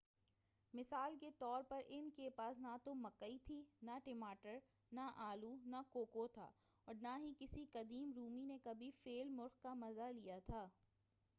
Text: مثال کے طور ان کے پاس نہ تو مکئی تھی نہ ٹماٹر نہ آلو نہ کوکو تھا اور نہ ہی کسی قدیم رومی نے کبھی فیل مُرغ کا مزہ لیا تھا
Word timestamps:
مثال 0.73 1.15
کے 1.19 1.29
طور 1.39 1.63
ان 1.87 2.09
کے 2.15 2.29
پاس 2.29 2.59
نہ 2.59 2.75
تو 2.83 2.93
مکئی 2.93 3.37
تھی 3.45 3.61
نہ 3.81 3.97
ٹماٹر 4.03 4.57
نہ 4.91 5.07
آلو 5.25 5.55
نہ 5.65 5.81
کوکو 5.89 6.27
تھا 6.27 6.49
اور 6.87 6.95
نہ 7.01 7.17
ہی 7.17 7.33
کسی 7.39 7.65
قدیم 7.71 8.11
رومی 8.15 8.43
نے 8.43 8.57
کبھی 8.63 8.91
فیل 9.03 9.29
مُرغ 9.29 9.61
کا 9.61 9.73
مزہ 9.73 10.11
لیا 10.13 10.39
تھا 10.45 10.67